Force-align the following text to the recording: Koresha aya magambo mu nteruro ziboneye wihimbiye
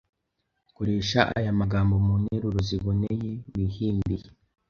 Koresha 0.75 1.19
aya 1.37 1.51
magambo 1.59 1.95
mu 2.05 2.13
nteruro 2.23 2.59
ziboneye 2.67 3.31
wihimbiye 3.53 4.27